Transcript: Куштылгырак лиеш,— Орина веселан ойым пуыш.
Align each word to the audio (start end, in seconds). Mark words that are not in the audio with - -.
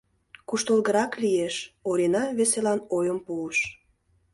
Куштылгырак 0.47 1.11
лиеш,— 1.23 1.55
Орина 1.89 2.23
веселан 2.37 2.79
ойым 2.95 3.19
пуыш. 3.25 3.57